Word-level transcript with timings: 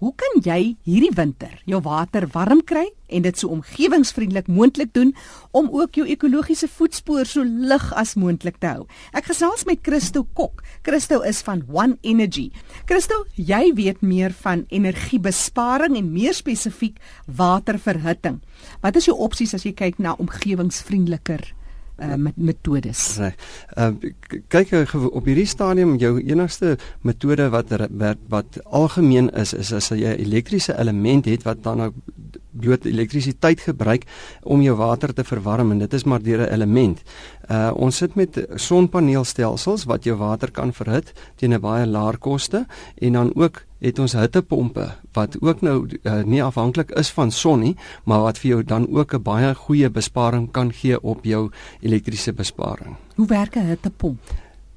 Hoe 0.00 0.14
kan 0.16 0.38
jy 0.40 0.78
hierdie 0.88 1.12
winter 1.12 1.58
jou 1.68 1.76
water 1.84 2.24
warm 2.32 2.62
kry 2.64 2.86
en 3.12 3.26
dit 3.26 3.36
so 3.36 3.50
omgewingsvriendelik 3.52 4.46
moontlik 4.48 4.94
doen 4.96 5.10
om 5.52 5.68
ook 5.76 5.98
jou 5.98 6.06
ekologiese 6.08 6.70
voetspoor 6.72 7.28
so 7.28 7.44
lig 7.44 7.84
as 8.00 8.14
moontlik 8.16 8.56
te 8.64 8.70
hou? 8.70 8.86
Ek 9.12 9.28
gesels 9.28 9.66
met 9.68 9.84
Christo 9.84 10.24
Kok. 10.24 10.64
Christo 10.88 11.20
is 11.20 11.42
van 11.44 11.66
One 11.68 11.98
Energy. 12.00 12.48
Christo, 12.88 13.26
jy 13.36 13.74
weet 13.76 14.00
meer 14.00 14.32
van 14.40 14.64
energiebesparing 14.72 16.00
en 16.00 16.12
meer 16.16 16.32
spesifiek 16.32 16.96
waterverhitting. 17.28 18.40
Wat 18.80 18.96
is 18.96 19.12
jou 19.12 19.20
opsies 19.20 19.52
as 19.52 19.68
jy 19.68 19.76
kyk 19.76 20.00
na 20.00 20.16
omgewingsvriendeliker 20.16 21.44
uh, 22.00 22.14
met 22.14 22.36
metodes. 22.36 23.16
Reg. 23.16 23.34
Ehm 23.74 23.96
uh, 24.00 24.12
kyk 24.48 24.94
op 24.94 25.24
hierdie 25.24 25.46
stadium 25.46 25.96
jou 25.96 26.18
enigste 26.20 26.76
metode 27.00 27.48
wat 27.50 27.70
wat, 27.90 28.18
wat 28.28 28.60
algemeen 28.64 29.30
is 29.30 29.52
is 29.52 29.72
as 29.72 29.88
jy 29.88 30.14
'n 30.16 30.20
elektriese 30.26 30.78
element 30.78 31.24
het 31.24 31.42
wat 31.42 31.62
dan 31.62 31.76
nou 31.76 31.92
bloot 32.50 32.84
elektrisiteit 32.84 33.60
gebruik 33.60 34.04
om 34.42 34.62
jou 34.62 34.76
water 34.76 35.14
te 35.14 35.24
verwarm 35.24 35.70
en 35.70 35.78
dit 35.78 35.92
is 35.92 36.04
maar 36.04 36.22
deur 36.22 36.40
'n 36.40 36.52
element. 36.52 37.02
Uh 37.50 37.70
ons 37.74 37.96
sit 37.96 38.14
met 38.14 38.46
sonpaneelstelsels 38.54 39.84
wat 39.84 40.04
jou 40.04 40.16
water 40.16 40.50
kan 40.50 40.72
verhit 40.72 41.12
teen 41.36 41.54
'n 41.54 41.60
baie 41.60 41.86
laer 41.86 42.18
koste 42.18 42.66
en 42.98 43.12
dan 43.12 43.34
ook 43.34 43.64
het 43.80 43.98
ons 43.98 44.12
hittepompe 44.12 44.86
wat 45.16 45.36
ook 45.40 45.60
nou 45.60 45.88
uh, 45.88 46.22
nie 46.24 46.42
afhanklik 46.44 46.90
is 47.00 47.10
van 47.10 47.30
son 47.30 47.60
nie, 47.60 47.76
maar 48.04 48.20
wat 48.20 48.38
vir 48.38 48.50
jou 48.50 48.62
dan 48.64 48.86
ook 48.88 49.14
'n 49.14 49.22
baie 49.22 49.54
goeie 49.54 49.90
besparing 49.90 50.50
kan 50.52 50.72
gee 50.72 51.00
op 51.00 51.24
jou 51.24 51.50
elektriese 51.80 52.32
besparing. 52.32 52.96
Hoe 53.16 53.26
werk 53.26 53.56
'n 53.56 53.66
hittepomp? 53.66 54.20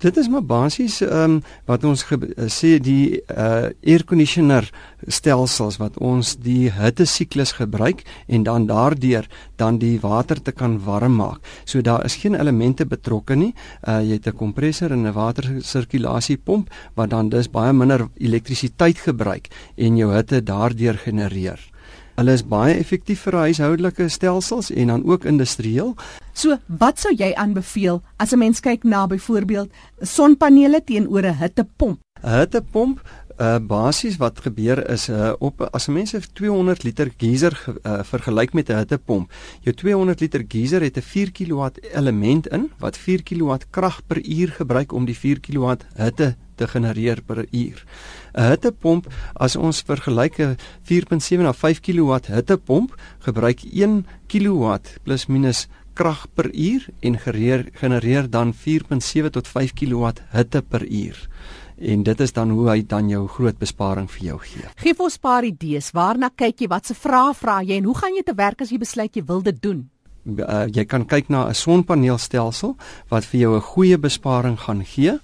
Dit 0.03 0.17
is 0.19 0.27
maar 0.27 0.43
basies 0.43 0.97
ehm 1.01 1.37
um, 1.37 1.41
wat 1.69 1.83
ons 1.87 2.01
eh, 2.11 2.47
sê 2.51 2.75
die 2.83 3.21
uh 3.31 3.69
air 3.87 4.03
conditioner 4.03 4.67
stelsels 5.07 5.77
wat 5.79 5.95
ons 6.03 6.33
die 6.43 6.71
hitte 6.75 7.05
siklus 7.07 7.53
gebruik 7.55 8.03
en 8.27 8.43
dan 8.43 8.67
daardeur 8.67 9.29
dan 9.55 9.79
die 9.79 9.95
water 10.03 10.41
te 10.41 10.51
kan 10.51 10.75
warm 10.83 11.15
maak. 11.15 11.39
So 11.63 11.81
daar 11.81 12.03
is 12.05 12.19
geen 12.19 12.35
elemente 12.35 12.85
betrokke 12.85 13.35
nie. 13.35 13.53
Uh 13.87 14.01
jy 14.03 14.19
het 14.19 14.27
'n 14.27 14.37
kompressor 14.43 14.91
en 14.91 15.07
'n 15.07 15.13
watersirkulasiepomp 15.13 16.67
wat 16.95 17.09
dan 17.09 17.29
dus 17.29 17.47
baie 17.47 17.73
minder 17.73 18.09
elektrisiteit 18.17 18.97
gebruik 18.97 19.47
en 19.77 19.97
jou 19.97 20.11
hitte 20.11 20.43
daardeur 20.43 20.97
genereer. 20.97 21.72
Hulle 22.13 22.33
is 22.37 22.43
baie 22.45 22.75
effektief 22.77 23.23
vir 23.25 23.39
huishoudelike 23.47 24.05
stelsels 24.09 24.69
en 24.71 24.87
dan 24.87 25.05
ook 25.09 25.25
industrieel. 25.25 25.95
So, 26.33 26.57
wat 26.67 26.99
sou 27.01 27.13
jy 27.13 27.33
aanbeveel 27.33 28.01
as 28.17 28.33
'n 28.33 28.39
mens 28.39 28.59
kyk 28.59 28.83
na 28.83 29.07
byvoorbeeld 29.07 29.69
sonpanele 30.01 30.83
teenoor 30.83 31.25
'n 31.25 31.37
hittepomp? 31.41 31.99
'n 32.23 32.39
Hittepomp 32.39 33.01
Uh 33.41 33.57
basies 33.57 34.19
wat 34.21 34.39
gebeur 34.45 34.77
is 34.93 35.09
uh 35.09 35.33
op 35.39 35.61
as 35.73 35.87
'n 35.87 35.93
mens 35.93 36.13
'n 36.13 36.21
200 36.33 36.83
liter 36.83 37.09
geyser 37.17 37.53
uh, 37.83 38.03
vergelyk 38.03 38.53
met 38.53 38.69
'n 38.69 38.77
hittepomp. 38.77 39.31
Jou 39.61 39.75
200 39.75 40.19
liter 40.19 40.45
geyser 40.47 40.81
het 40.81 40.97
'n 40.97 41.01
4 41.01 41.31
kW 41.31 41.69
element 41.93 42.47
in 42.47 42.69
wat 42.77 42.97
4 42.97 43.23
kW 43.23 43.57
krag 43.69 44.05
per 44.07 44.21
uur 44.25 44.49
gebruik 44.49 44.91
om 44.91 45.05
die 45.05 45.17
4 45.17 45.39
kW 45.39 45.73
hitte 45.95 46.35
te 46.55 46.67
genereer 46.67 47.21
per 47.21 47.45
uur. 47.51 47.85
'n 48.33 48.49
Hittepomp, 48.49 49.07
as 49.33 49.55
ons 49.55 49.81
vergelyk 49.81 50.39
'n 50.39 50.57
4.7 50.83 51.43
na 51.43 51.53
5 51.53 51.79
kW 51.79 52.11
hittepomp, 52.27 52.95
gebruik 53.19 53.63
1 53.63 54.05
kW 54.27 54.77
plus 55.03 55.27
minus 55.27 55.67
krag 55.93 56.25
per 56.33 56.49
uur 56.53 56.87
en 56.99 57.17
genereer, 57.19 57.69
genereer 57.73 58.29
dan 58.29 58.53
4.7 58.53 59.29
tot 59.29 59.47
5 59.47 59.73
kW 59.73 60.11
hitte 60.33 60.61
per 60.61 60.85
uur. 60.87 61.29
En 61.77 62.03
dit 62.03 62.19
is 62.19 62.33
dan 62.33 62.49
hoe 62.49 62.69
hy 62.69 62.81
dan 62.87 63.09
jou 63.09 63.27
groot 63.27 63.57
besparing 63.59 64.09
vir 64.11 64.25
jou 64.27 64.37
gee. 64.39 64.67
Geef 64.75 64.99
ons 64.99 65.17
'n 65.17 65.21
paar 65.21 65.43
idees. 65.43 65.91
Waarna 65.91 66.29
kyk 66.35 66.59
jy? 66.59 66.67
Watse 66.67 66.93
vrae 66.93 67.33
vra 67.33 67.61
jy 67.61 67.77
en 67.77 67.83
hoe 67.83 67.97
gaan 67.97 68.15
jy 68.15 68.23
te 68.23 68.33
werk 68.35 68.61
as 68.61 68.69
jy 68.69 68.77
besluit 68.77 69.15
jy 69.15 69.23
wil 69.25 69.41
dit 69.41 69.61
doen? 69.61 69.89
Uh, 70.25 70.65
jy 70.71 70.85
kan 70.85 71.05
kyk 71.05 71.29
na 71.29 71.47
'n 71.47 71.53
sonpaneelstelsel 71.53 72.75
wat 73.09 73.25
vir 73.25 73.39
jou 73.39 73.55
'n 73.55 73.61
goeie 73.61 73.97
besparing 73.97 74.57
gaan 74.59 74.85
gee. 74.85 75.19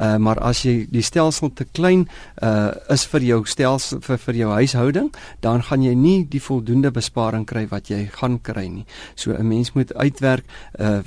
Uh, 0.00 0.16
maar 0.16 0.38
as 0.38 0.62
jy 0.62 0.86
die 0.90 1.02
stelsel 1.02 1.52
te 1.54 1.64
klein 1.64 2.08
uh, 2.42 2.70
is 2.88 3.04
vir 3.06 3.20
jou 3.20 3.44
stelsel 3.46 4.00
vir 4.00 4.18
vir 4.18 4.34
jou 4.34 4.50
huishouding, 4.50 5.14
dan 5.40 5.62
gaan 5.62 5.82
jy 5.82 5.94
nie 5.94 6.24
die 6.24 6.40
voldoende 6.40 6.90
besparing 6.90 7.46
kry 7.46 7.66
wat 7.66 7.90
jy 7.90 8.08
gaan 8.12 8.40
kry 8.42 8.68
nie. 8.68 8.86
So 9.14 9.32
'n 9.32 9.48
mens 9.48 9.72
moet 9.74 9.94
uitwerk 9.94 10.44
uh, 10.78 11.02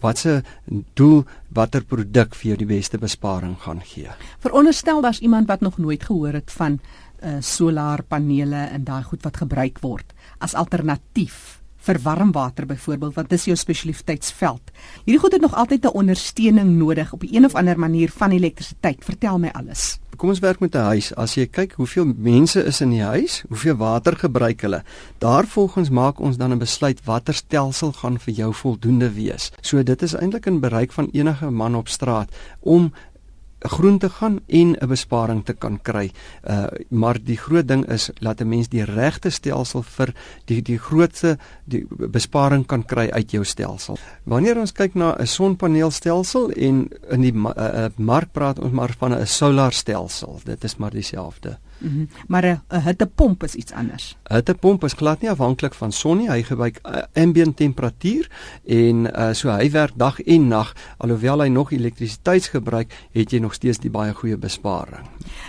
watse 0.00 0.42
doel 0.94 1.24
watter 1.48 1.82
produk 1.82 2.34
vir 2.34 2.48
jou 2.48 2.56
die 2.56 2.76
beste 2.76 2.98
besparing 2.98 3.56
gaan 3.60 3.80
gee. 3.80 4.08
Veronderstel 4.38 5.00
daar's 5.00 5.20
iemand 5.20 5.46
wat 5.48 5.60
nog 5.60 5.78
nooit 5.78 6.02
gehoor 6.02 6.32
het 6.32 6.50
van 6.50 6.80
uh, 7.22 7.40
solarpanele 7.40 8.68
en 8.72 8.84
daai 8.84 9.02
goed 9.02 9.22
wat 9.22 9.36
gebruik 9.36 9.78
word 9.82 10.14
as 10.38 10.54
alternatief 10.54 11.58
vir 11.88 12.00
warmwater 12.04 12.66
byvoorbeeld 12.68 13.16
want 13.16 13.30
dis 13.32 13.46
jou 13.48 13.56
spesialiteitsveld. 13.56 14.74
Hierdie 15.06 15.22
goed 15.22 15.36
het 15.36 15.44
nog 15.44 15.54
altyd 15.54 15.84
'n 15.84 15.96
ondersteuning 16.02 16.76
nodig 16.76 17.12
op 17.12 17.22
'n 17.22 17.34
een 17.34 17.44
of 17.44 17.54
ander 17.54 17.78
manier 17.78 18.10
van 18.10 18.30
elektrisiteit. 18.30 19.04
Vertel 19.04 19.38
my 19.38 19.48
alles. 19.52 19.98
Kom 20.16 20.28
ons 20.28 20.38
werk 20.38 20.60
met 20.60 20.74
'n 20.74 20.78
huis. 20.92 21.14
As 21.14 21.34
jy 21.34 21.46
kyk 21.46 21.72
hoeveel 21.72 22.12
mense 22.16 22.64
is 22.64 22.80
in 22.80 22.90
die 22.90 23.02
huis, 23.02 23.44
hoeveel 23.48 23.76
water 23.76 24.16
gebruik 24.16 24.60
hulle, 24.60 24.82
daarvolgens 25.18 25.90
maak 25.90 26.18
ons 26.20 26.36
dan 26.36 26.52
'n 26.52 26.58
besluit 26.58 27.04
watter 27.04 27.34
stelsel 27.34 27.92
gaan 27.92 28.18
vir 28.18 28.34
jou 28.34 28.54
voldoende 28.54 29.12
wees. 29.12 29.52
So 29.60 29.82
dit 29.82 30.02
is 30.02 30.14
eintlik 30.14 30.46
in 30.46 30.60
bereik 30.60 30.92
van 30.92 31.08
enige 31.12 31.50
man 31.50 31.74
op 31.74 31.88
straat 31.88 32.34
om 32.60 32.92
groen 33.58 33.98
te 33.98 34.08
gaan 34.08 34.40
en 34.46 34.76
'n 34.80 34.88
besparing 34.88 35.44
te 35.44 35.52
kan 35.52 35.78
kry. 35.82 36.10
Uh 36.44 36.66
maar 36.88 37.18
die 37.24 37.36
groot 37.36 37.68
ding 37.68 37.86
is 37.88 38.10
laat 38.18 38.40
'n 38.40 38.48
mens 38.48 38.68
die 38.68 38.84
regte 38.84 39.30
stelsel 39.30 39.82
vir 39.82 40.14
die 40.44 40.62
die 40.62 40.78
grootste 40.78 41.38
die 41.64 41.86
besparing 41.88 42.66
kan 42.66 42.84
kry 42.84 43.08
uit 43.08 43.30
jou 43.30 43.44
stelsel. 43.44 43.98
Wanneer 44.24 44.58
ons 44.58 44.72
kyk 44.72 44.94
na 44.94 45.16
'n 45.18 45.26
sonpaneelstelsel 45.26 46.50
en 46.50 46.88
in 47.10 47.20
die 47.20 47.34
uh, 47.34 47.52
uh, 47.56 47.88
mark 47.96 48.32
praat 48.32 48.58
ons 48.58 48.72
maar 48.72 48.94
van 48.98 49.12
'n 49.12 49.26
solar 49.26 49.72
stelsel. 49.72 50.40
Dit 50.44 50.64
is 50.64 50.76
maar 50.76 50.90
dieselfde. 50.90 51.58
Mm 51.78 51.88
-hmm. 51.88 52.08
Maar 52.26 52.44
'n 52.44 52.80
hittepomp 52.80 53.42
is 53.42 53.54
iets 53.54 53.72
anders. 53.72 54.16
'n 54.24 54.34
Hittepomp 54.34 54.84
is 54.84 54.92
glad 54.92 55.20
nie 55.20 55.30
afhanklik 55.30 55.74
van 55.74 55.92
son 55.92 56.16
nie. 56.16 56.30
Hy 56.30 56.42
gebruik 56.42 56.78
uh, 56.82 57.02
ambient 57.12 57.56
temperatuur 57.56 58.30
en 58.66 58.96
uh, 58.96 59.32
so 59.32 59.50
hy 59.50 59.70
werk 59.70 59.92
dag 59.96 60.20
en 60.20 60.48
nag 60.48 60.72
alhoewel 60.96 61.40
hy 61.40 61.48
nog 61.48 61.72
elektrisiteit 61.72 62.46
gebruik, 62.46 62.94
het 63.12 63.30
jy 63.30 63.38
nog 63.38 63.47
steeds 63.54 63.78
die 63.78 63.90
baie 63.90 64.12
goeie 64.14 64.36
besparing. 64.36 65.06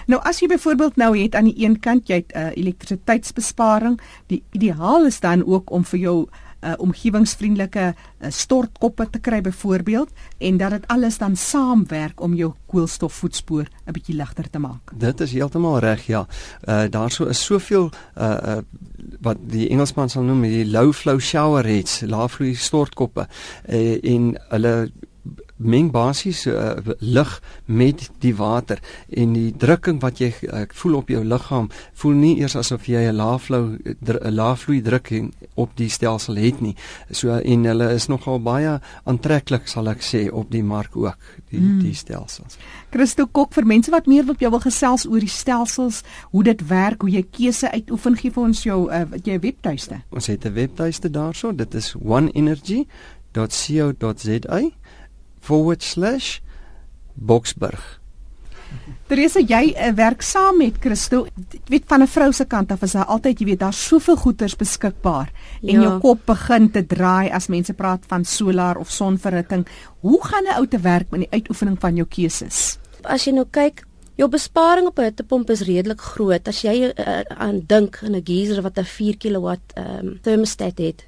Nou 0.08 0.22
as 0.24 0.40
jy 0.40 0.48
byvoorbeeld 0.48 0.96
nou 0.96 1.18
het 1.18 1.36
aan 1.36 1.50
die 1.52 1.66
een 1.66 1.80
kant 1.80 2.08
jy 2.08 2.16
het 2.16 2.32
'n 2.36 2.38
uh, 2.38 2.58
elektrisiteitsbesparing, 2.58 4.00
die 4.28 4.44
ideaal 4.52 5.06
is 5.06 5.20
dan 5.20 5.46
ook 5.46 5.72
om 5.72 5.86
vir 5.86 6.00
jou 6.00 6.28
uh, 6.62 6.74
omgewingsvriendelike 6.78 7.94
uh, 7.94 8.30
stortkoppe 8.30 9.08
te 9.10 9.20
kry 9.20 9.42
byvoorbeeld 9.42 10.10
en 10.38 10.58
dat 10.58 10.76
dit 10.76 10.88
alles 10.88 11.18
dan 11.18 11.36
saamwerk 11.36 12.22
om 12.22 12.34
jou 12.36 12.54
koolstofvoetspoor 12.66 13.66
'n 13.86 13.92
bietjie 13.92 14.16
ligter 14.16 14.50
te 14.50 14.60
maak. 14.60 14.92
Dit 14.94 15.22
is 15.22 15.32
heeltemal 15.32 15.80
reg, 15.80 16.06
ja. 16.06 16.28
Uh 16.68 16.86
daarso 16.90 17.26
is 17.26 17.44
soveel 17.46 17.92
uh 18.18 18.38
uh 18.46 18.58
wat 19.22 19.38
die 19.42 19.70
Engelsman 19.70 20.10
sal 20.10 20.24
noem 20.24 20.42
die 20.42 20.66
low 20.66 20.94
flow 20.94 21.20
shower 21.20 21.66
heads, 21.66 22.02
laafvloei 22.02 22.56
stortkoppe 22.56 23.28
uh, 23.70 23.98
en 24.04 24.36
hulle 24.50 24.92
meng 25.60 25.92
basies 25.92 26.46
uh, 26.48 26.78
lig 27.00 27.42
met 27.66 28.10
die 28.24 28.36
water 28.36 28.80
en 29.10 29.34
die 29.36 29.52
drukking 29.52 30.00
wat 30.02 30.22
jy 30.24 30.32
ek 30.56 30.74
voel 30.74 30.96
op 31.02 31.10
jou 31.12 31.24
liggaam 31.24 31.68
voel 32.00 32.14
nie 32.16 32.38
eers 32.40 32.56
asof 32.56 32.88
jy 32.88 33.10
'n 33.10 33.16
laafvloei 33.16 33.80
'n 34.02 34.36
laafvloei 34.36 34.82
drukking 34.82 35.34
op 35.56 35.70
die 35.76 35.90
stelsel 35.90 36.36
het 36.36 36.62
nie. 36.62 36.76
So 37.12 37.36
en 37.36 37.66
hulle 37.66 37.94
is 37.94 38.08
nogal 38.08 38.40
baie 38.40 38.80
aantreklik 39.04 39.68
sal 39.68 39.90
ek 39.90 40.02
sê 40.02 40.32
op 40.32 40.52
die 40.52 40.64
mark 40.64 40.96
ook 40.96 41.18
die 41.50 41.60
mm. 41.60 41.80
die 41.80 41.94
stelsels. 41.94 42.58
Christo 42.92 43.28
Kok 43.28 43.54
vir 43.54 43.66
mense 43.66 43.92
wat 43.92 44.08
meer 44.08 44.26
wil 44.26 44.36
wil 44.40 44.60
gesels 44.60 45.06
oor 45.06 45.20
die 45.20 45.30
stelsels, 45.30 46.04
hoe 46.32 46.44
dit 46.44 46.68
werk, 46.68 47.02
hoe 47.02 47.12
jy 47.12 47.26
keuse 47.32 47.72
uitoefen 47.72 48.18
gee 48.18 48.32
vir 48.32 48.44
ons 48.44 48.64
jou 48.64 48.92
uh, 48.92 49.06
jy 49.24 49.40
webtuiste. 49.40 50.02
Ons 50.10 50.28
het 50.28 50.46
'n 50.46 50.54
webtuiste 50.54 51.10
daarso, 51.10 51.56
dit 51.56 51.76
is 51.76 51.96
oneenergy.co.za 51.96 54.62
forward 55.40 55.84
slash 55.84 56.40
Boksburg. 57.14 58.00
Teresa, 59.10 59.42
jy 59.42 59.72
uh, 59.74 59.90
werk 59.98 60.22
saam 60.22 60.60
met 60.62 60.78
Christo. 60.82 61.24
Ek 61.26 61.72
weet 61.72 61.88
van 61.90 62.04
'n 62.06 62.08
vrou 62.08 62.30
se 62.32 62.46
kant 62.46 62.72
af 62.72 62.84
is 62.86 62.94
daar 62.94 63.10
altyd, 63.10 63.40
jy 63.40 63.46
weet, 63.46 63.60
daar's 63.60 63.82
soveel 63.82 64.16
goeders 64.16 64.56
beskikbaar 64.56 65.32
en 65.64 65.82
ja. 65.82 65.82
jou 65.82 66.00
kop 66.00 66.26
begin 66.26 66.70
te 66.70 66.86
draai 66.86 67.32
as 67.34 67.50
mense 67.50 67.74
praat 67.74 68.06
van 68.06 68.24
solar 68.24 68.78
of 68.78 68.92
sonverhitting. 68.92 69.66
Hoe 70.02 70.22
gaan 70.22 70.46
'n 70.46 70.60
ou 70.60 70.68
te 70.68 70.78
werk 70.78 71.10
met 71.10 71.26
die 71.26 71.32
uitoefening 71.32 71.80
van 71.80 71.96
jou 71.96 72.06
keuses? 72.06 72.78
As 73.04 73.26
jy 73.26 73.34
nou 73.34 73.48
kyk, 73.50 73.84
jou 74.16 74.30
besparing 74.30 74.88
op 74.88 75.00
'n 75.00 75.04
hittepomp 75.04 75.50
is 75.50 75.66
redelik 75.66 76.02
groot. 76.02 76.48
As 76.48 76.62
jy 76.62 76.94
uh, 76.94 77.22
aan 77.38 77.64
dink 77.66 78.00
aan 78.04 78.16
'n 78.16 78.24
geyser 78.24 78.62
wat 78.62 78.78
'n 78.78 78.86
4 78.86 79.18
kW 79.18 79.58
um, 79.78 80.20
thermostat 80.22 80.78
het, 80.78 81.08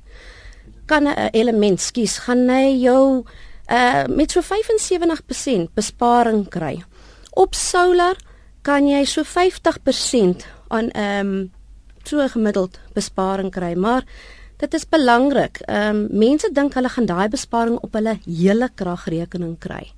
kan 0.87 1.03
'n 1.03 1.29
element 1.33 1.79
skies 1.79 2.17
gaan 2.17 2.49
hy 2.49 2.81
jou 2.81 3.23
uh 3.71 4.03
met 4.11 4.31
so 4.31 4.41
75% 4.43 5.71
besparing 5.73 6.47
kry. 6.49 6.83
Op 7.31 7.55
solar 7.55 8.17
kan 8.61 8.87
jy 8.87 9.05
so 9.05 9.23
50% 9.23 10.45
aan 10.67 10.89
ehm 10.91 11.27
um, 11.27 11.51
so 12.03 12.27
gemiddeld 12.27 12.79
besparing 12.93 13.51
kry, 13.51 13.73
maar 13.73 14.03
dit 14.57 14.73
is 14.73 14.89
belangrik. 14.89 15.61
Ehm 15.65 15.95
um, 15.95 16.07
mense 16.11 16.49
dink 16.53 16.73
hulle 16.73 16.89
gaan 16.89 17.05
daai 17.05 17.29
besparing 17.29 17.79
op 17.81 17.93
hulle 17.93 18.19
hele 18.25 18.69
kragrekening 18.75 19.57
kry. 19.59 19.93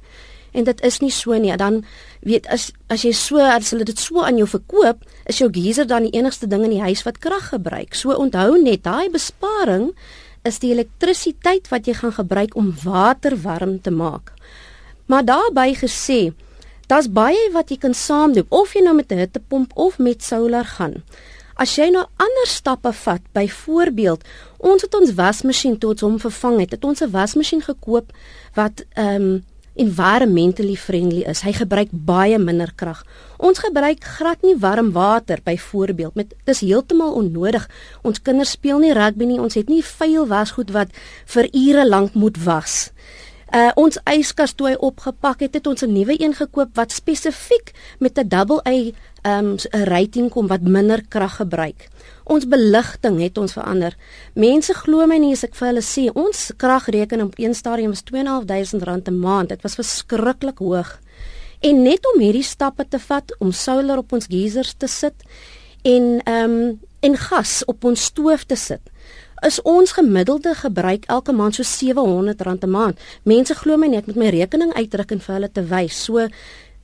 En 0.54 0.64
dit 0.64 0.82
is 0.82 1.00
nie 1.02 1.12
so 1.12 1.34
nie. 1.34 1.56
Dan 1.58 1.84
weet 2.22 2.48
as 2.48 2.72
as 2.88 3.04
jy 3.04 3.12
so 3.18 3.42
as 3.42 3.72
hulle 3.74 3.88
dit 3.90 4.00
so 4.00 4.22
aan 4.22 4.38
jou 4.38 4.48
verkoop, 4.48 5.02
is 5.26 5.42
jou 5.42 5.50
geyser 5.52 5.88
dan 5.88 6.06
die 6.08 6.14
enigste 6.20 6.48
ding 6.48 6.64
in 6.64 6.76
die 6.76 6.84
huis 6.84 7.04
wat 7.04 7.20
krag 7.20 7.50
gebruik. 7.56 7.96
So 7.96 8.14
onthou 8.14 8.62
net 8.62 8.84
daai 8.84 9.10
besparing 9.10 9.92
is 10.44 10.60
die 10.60 10.72
elektrisiteit 10.72 11.70
wat 11.72 11.88
jy 11.88 11.94
gaan 11.94 12.16
gebruik 12.16 12.56
om 12.56 12.74
water 12.84 13.36
warm 13.42 13.82
te 13.82 13.92
maak. 13.92 14.34
Maar 15.06 15.26
daarbey 15.26 15.74
gesê, 15.76 16.34
daar's 16.88 17.10
baie 17.12 17.52
wat 17.54 17.70
jy 17.72 17.78
kan 17.78 17.94
saamdoen 17.94 18.50
of 18.50 18.74
jy 18.74 18.84
nou 18.84 18.96
met 18.96 19.12
'n 19.12 19.24
hittepomp 19.24 19.72
of 19.76 19.98
met 20.00 20.24
solar 20.24 20.66
gaan. 20.66 21.04
As 21.56 21.76
jy 21.76 21.90
nou 21.90 22.06
ander 22.18 22.48
stappe 22.48 22.94
vat, 22.94 23.22
byvoorbeeld, 23.32 24.24
ons 24.58 24.82
het 24.82 24.94
ons 24.96 25.14
wasmasjien 25.14 25.78
tot 25.78 26.00
hom 26.00 26.20
vervang 26.20 26.60
het, 26.60 26.72
het 26.72 26.84
ons 26.84 27.02
'n 27.02 27.12
wasmasjien 27.12 27.62
gekoop 27.62 28.12
wat 28.54 28.86
ehm 28.94 29.22
um, 29.22 29.44
environmentally 29.80 30.76
friendly 30.78 31.24
is. 31.26 31.42
Hy 31.46 31.54
gebruik 31.58 31.92
baie 31.92 32.38
minder 32.38 32.72
krag. 32.78 33.04
Ons 33.42 33.64
gebruik 33.64 34.04
glad 34.18 34.44
nie 34.46 34.56
warm 34.60 34.92
water 34.94 35.42
byvoorbeeld 35.44 36.16
met 36.16 36.34
dis 36.46 36.64
heeltemal 36.66 37.16
onnodig. 37.18 37.66
Ons 38.04 38.22
kinders 38.22 38.54
speel 38.58 38.80
nie 38.84 38.94
rugby 38.94 39.28
nie. 39.30 39.42
Ons 39.42 39.58
het 39.60 39.70
nie 39.70 39.84
vuil 39.84 40.28
wasgoed 40.30 40.74
wat 40.76 40.94
vir 41.36 41.50
ure 41.52 41.88
lank 41.88 42.14
moet 42.14 42.38
was. 42.46 42.92
Uh 43.54 43.70
ons 43.78 44.00
yskas 44.10 44.56
toe 44.58 44.72
hy 44.72 44.78
opgepak 44.82 45.44
het, 45.46 45.54
het 45.54 45.68
ons 45.70 45.84
'n 45.86 45.94
nuwe 45.94 46.16
een 46.18 46.34
gekoop 46.34 46.74
wat 46.74 46.92
spesifiek 46.92 47.70
met 48.00 48.18
'n 48.18 48.28
double 48.28 48.62
A 48.66 48.92
um 49.38 49.56
'n 49.56 49.84
rating 49.84 50.30
kom 50.30 50.48
wat 50.48 50.62
minder 50.62 51.04
krag 51.08 51.36
gebruik. 51.36 51.88
Ons 52.24 52.48
beligting 52.48 53.22
het 53.22 53.38
ons 53.38 53.54
verander. 53.54 53.96
Mense 54.34 54.74
glo 54.74 55.06
my 55.06 55.18
nie 55.18 55.32
as 55.32 55.44
ek 55.44 55.56
vir 55.56 55.68
hulle 55.68 55.82
sê 55.82 56.10
ons 56.14 56.52
kragrekening 56.58 57.28
op 57.28 57.40
een 57.40 57.54
stadium 57.56 57.90
was 57.90 58.04
R2.500 58.04 59.08
'n 59.08 59.20
maand. 59.20 59.50
Dit 59.50 59.62
was 59.62 59.76
verskriklik 59.76 60.58
hoog. 60.58 61.00
En 61.60 61.82
net 61.82 62.14
om 62.14 62.20
hierdie 62.20 62.44
stappe 62.44 62.86
te 62.90 63.00
vat 63.00 63.36
om 63.40 63.52
solar 63.52 63.98
op 63.98 64.14
ons 64.14 64.26
geysers 64.26 64.74
te 64.78 64.88
sit 64.88 65.24
en 65.82 66.22
um 66.28 66.80
en 67.00 67.18
gas 67.18 67.66
op 67.66 67.84
ons 67.84 68.04
stoof 68.04 68.44
te 68.44 68.56
sit 68.56 68.82
is 69.46 69.62
ons 69.62 69.92
gemiddelde 69.92 70.56
gebruik 70.56 71.06
elke 71.12 71.34
maand 71.34 71.56
so 71.56 71.64
R700 71.64 72.64
'n 72.64 72.70
maand. 72.70 73.00
Mense 73.24 73.56
glo 73.56 73.78
my 73.78 73.88
nie, 73.88 73.98
ek 73.98 74.08
moet 74.08 74.16
my 74.16 74.30
rekening 74.30 74.74
uitdruk 74.74 75.12
en 75.12 75.20
vir 75.20 75.36
hulle 75.36 75.52
te 75.52 75.64
wys. 75.64 76.04
So 76.04 76.28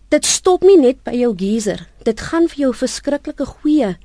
dit 0.10 0.26
stop 0.26 0.64
nie 0.64 0.78
net 0.78 1.04
by 1.04 1.14
jou 1.14 1.34
geyser. 1.36 1.88
Dit 2.04 2.20
gaan 2.20 2.48
vir 2.48 2.58
jou 2.58 2.74
verskriklike 2.74 3.46
goeie 3.46 3.98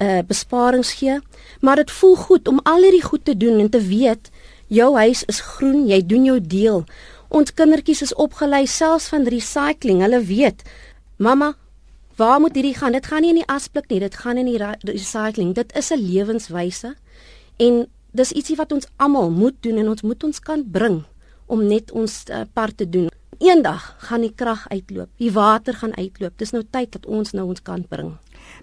uh 0.00 0.22
besparings 0.26 0.92
gee, 0.98 1.20
maar 1.60 1.76
dit 1.76 1.90
voel 1.90 2.16
goed 2.16 2.48
om 2.48 2.60
al 2.64 2.82
hierdie 2.82 3.04
goed 3.04 3.24
te 3.24 3.36
doen 3.36 3.60
en 3.60 3.70
te 3.70 3.80
weet 3.80 4.30
jou 4.68 4.96
huis 4.96 5.24
is 5.28 5.40
groen, 5.40 5.86
jy 5.88 6.00
doen 6.06 6.24
jou 6.24 6.40
deel. 6.40 6.84
Ons 7.28 7.52
kindertjies 7.52 8.02
is 8.02 8.14
opgelei 8.14 8.66
selfs 8.66 9.08
van 9.12 9.24
recycling. 9.24 10.00
Hulle 10.04 10.20
weet, 10.20 10.62
mamma, 11.16 11.54
waar 12.16 12.40
moet 12.40 12.54
hierdie 12.54 12.74
gaan? 12.76 12.92
Dit 12.92 13.06
gaan 13.06 13.22
nie 13.22 13.30
in 13.30 13.40
die 13.40 13.48
asblik 13.48 13.88
nie, 13.90 14.00
dit 14.00 14.14
gaan 14.14 14.40
in 14.40 14.46
die 14.46 14.58
recycling. 14.58 15.54
Dit 15.54 15.72
is 15.76 15.92
'n 15.92 16.00
lewenswyse. 16.00 16.94
En 17.56 17.86
dis 18.12 18.32
ietsie 18.32 18.56
wat 18.56 18.72
ons 18.72 18.88
almal 18.96 19.30
moet 19.30 19.56
doen 19.60 19.78
en 19.78 19.88
ons 19.88 20.02
moet 20.02 20.24
ons 20.24 20.40
kan 20.40 20.64
bring 20.64 21.02
om 21.46 21.66
net 21.66 21.92
ons 21.92 22.24
uh, 22.30 22.44
part 22.52 22.76
te 22.76 22.88
doen. 22.88 23.08
Eendag 23.42 23.96
gaan 23.98 24.22
die 24.22 24.32
krag 24.34 24.68
uitloop. 24.70 25.10
Die 25.18 25.32
water 25.34 25.74
gaan 25.74 25.96
uitloop. 25.96 26.36
Dis 26.38 26.52
nou 26.54 26.62
tyd 26.70 26.92
dat 26.92 27.06
ons 27.06 27.32
nou 27.34 27.48
ons 27.50 27.62
kant 27.62 27.88
bring. 27.90 28.12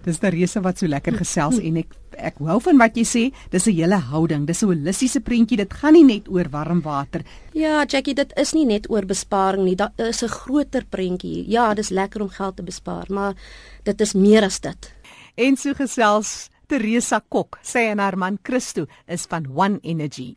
Dis 0.05 0.21
Teresa 0.21 0.61
wat 0.63 0.79
so 0.79 0.87
lekker 0.87 1.17
gesels 1.19 1.59
en 1.59 1.81
ek 1.81 1.97
ek 2.19 2.39
hou 2.43 2.57
van 2.63 2.79
wat 2.79 2.97
jy 2.99 3.05
sê. 3.07 3.23
Dis 3.51 3.67
'n 3.67 3.75
hele 3.75 3.95
houding. 3.95 4.45
Dis 4.45 4.63
'n 4.63 4.67
holistiese 4.67 5.19
prentjie. 5.19 5.57
Dit 5.57 5.73
gaan 5.73 5.93
nie 5.93 6.03
net 6.03 6.27
oor 6.27 6.47
warm 6.51 6.81
water. 6.81 7.23
Ja, 7.53 7.85
Jackie, 7.85 8.13
dit 8.13 8.31
is 8.37 8.53
nie 8.53 8.65
net 8.65 8.89
oor 8.89 9.05
besparing 9.05 9.63
nie. 9.65 9.75
Daar 9.75 9.91
is 9.97 10.23
'n 10.23 10.27
groter 10.27 10.85
prentjie. 10.85 11.45
Ja, 11.47 11.73
dis 11.73 11.89
lekker 11.89 12.21
om 12.21 12.29
geld 12.29 12.55
te 12.55 12.63
bespaar, 12.63 13.05
maar 13.09 13.35
dit 13.83 14.01
is 14.01 14.13
meer 14.13 14.43
as 14.43 14.59
dit. 14.59 14.93
En 15.35 15.57
so 15.57 15.73
gesels 15.73 16.49
Teresa 16.69 17.17
Kok, 17.19 17.57
sy 17.65 17.87
en 17.89 17.97
haar 17.97 18.13
man 18.21 18.37
Christo 18.45 18.85
is 19.09 19.25
van 19.25 19.47
One 19.49 19.79
Energy. 19.81 20.35